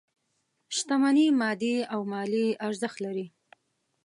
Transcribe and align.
شتمني 0.75 1.27
مادي 1.41 1.75
او 1.93 2.01
مالي 2.11 2.47
ارزښت 2.67 2.97
لري. 3.05 3.27